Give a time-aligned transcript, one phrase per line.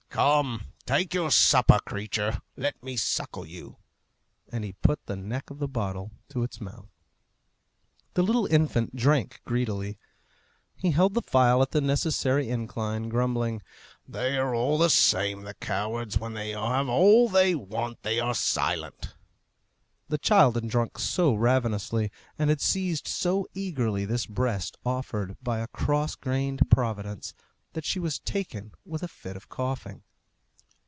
[0.13, 0.65] "Come!
[0.85, 2.41] take your supper, creature!
[2.57, 3.77] Let me suckle you,"
[4.51, 6.89] and he put the neck of the bottle to its mouth.
[8.15, 9.97] The little infant drank greedily.
[10.75, 13.61] He held the phial at the necessary incline, grumbling,
[14.05, 16.19] "They are all the same, the cowards!
[16.19, 19.15] When they have all they want they are silent."
[20.09, 25.59] The child had drunk so ravenously, and had seized so eagerly this breast offered by
[25.59, 27.33] a cross grained providence,
[27.73, 30.03] that she was taken with a fit of coughing.